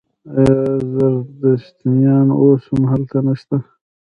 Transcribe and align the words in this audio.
آیا 0.33 0.59
زردشتیان 0.95 2.27
اوس 2.41 2.63
هم 2.71 2.81
هلته 2.91 3.17
نشته؟ 3.25 3.57